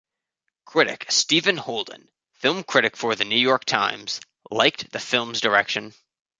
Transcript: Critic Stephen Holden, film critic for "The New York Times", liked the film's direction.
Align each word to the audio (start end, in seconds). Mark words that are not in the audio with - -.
Critic 0.65 1.05
Stephen 1.11 1.57
Holden, 1.57 2.09
film 2.33 2.63
critic 2.63 2.97
for 2.97 3.13
"The 3.15 3.23
New 3.23 3.37
York 3.37 3.65
Times", 3.65 4.19
liked 4.49 4.91
the 4.91 4.99
film's 4.99 5.39
direction. 5.41 5.93